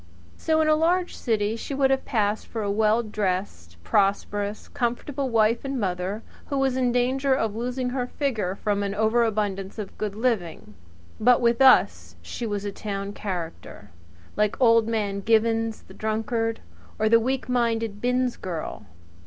So 0.35 0.61
in 0.61 0.67
a 0.67 0.73
large 0.73 1.15
city 1.15 1.55
she 1.55 1.75
would 1.75 1.91
have 1.91 2.05
passed 2.05 2.47
for 2.47 2.63
a 2.63 2.71
well 2.71 3.03
dressed 3.03 3.77
prosperous, 3.83 4.67
comfortable 4.67 5.29
wife 5.29 5.63
and 5.63 5.79
mother, 5.79 6.23
who 6.47 6.57
was 6.57 6.75
in 6.75 6.91
danger 6.91 7.35
of 7.35 7.55
losing 7.55 7.91
her 7.91 8.07
figure 8.07 8.55
from 8.55 8.81
an 8.81 8.95
overabundance 8.95 9.77
of 9.77 9.95
good 9.99 10.15
living; 10.15 10.73
but 11.19 11.39
with 11.39 11.61
us 11.61 12.15
she 12.23 12.47
was 12.47 12.65
a 12.65 12.71
town 12.71 13.13
character, 13.13 13.91
like 14.35 14.59
Old 14.59 14.87
Man 14.87 15.21
Givins, 15.21 15.83
the 15.85 15.93
drunkard, 15.93 16.61
or 16.97 17.07
the 17.07 17.19
weak 17.19 17.47
minded 17.47 18.01
Binns 18.01 18.37
girl. 18.37 18.87